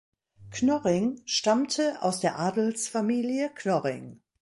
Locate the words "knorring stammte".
0.49-2.01